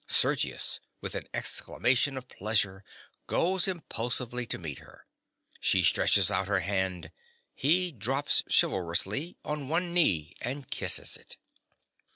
[0.09, 2.83] Sergius, with an exclamation of pleasure,
[3.27, 5.05] goes impulsively to meet her.
[5.59, 7.11] She stretches out her hand:
[7.53, 11.37] he drops chivalrously on one knee and kisses it.